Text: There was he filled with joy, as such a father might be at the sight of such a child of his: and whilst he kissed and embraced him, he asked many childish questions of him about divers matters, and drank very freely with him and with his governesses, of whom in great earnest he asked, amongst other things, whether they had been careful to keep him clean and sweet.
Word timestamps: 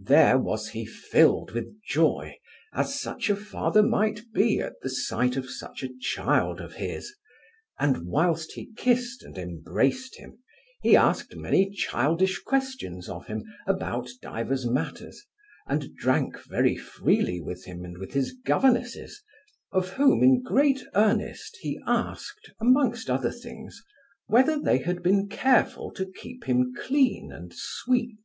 There 0.00 0.38
was 0.38 0.68
he 0.70 0.86
filled 0.86 1.50
with 1.50 1.66
joy, 1.86 2.38
as 2.72 2.98
such 2.98 3.28
a 3.28 3.36
father 3.36 3.82
might 3.82 4.22
be 4.32 4.58
at 4.58 4.80
the 4.80 4.88
sight 4.88 5.36
of 5.36 5.50
such 5.50 5.82
a 5.82 5.98
child 6.00 6.62
of 6.62 6.76
his: 6.76 7.14
and 7.78 8.06
whilst 8.08 8.52
he 8.52 8.72
kissed 8.74 9.22
and 9.22 9.36
embraced 9.36 10.16
him, 10.18 10.38
he 10.80 10.96
asked 10.96 11.36
many 11.36 11.68
childish 11.68 12.38
questions 12.42 13.06
of 13.10 13.26
him 13.26 13.44
about 13.66 14.08
divers 14.22 14.64
matters, 14.64 15.26
and 15.66 15.94
drank 15.94 16.42
very 16.46 16.78
freely 16.78 17.38
with 17.38 17.66
him 17.66 17.84
and 17.84 17.98
with 17.98 18.14
his 18.14 18.32
governesses, 18.46 19.22
of 19.72 19.90
whom 19.90 20.22
in 20.22 20.42
great 20.42 20.82
earnest 20.94 21.58
he 21.60 21.78
asked, 21.86 22.50
amongst 22.62 23.10
other 23.10 23.30
things, 23.30 23.84
whether 24.26 24.58
they 24.58 24.78
had 24.78 25.02
been 25.02 25.28
careful 25.28 25.90
to 25.92 26.10
keep 26.10 26.44
him 26.44 26.72
clean 26.74 27.30
and 27.30 27.52
sweet. 27.54 28.24